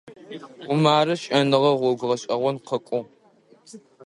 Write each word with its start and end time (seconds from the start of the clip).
Умарэ 0.71 1.15
щыӀэныгъэ 1.21 1.71
гъогу 1.79 2.07
гъэшӀэгъон 2.09 2.57
къыкӀугъ. 2.67 3.01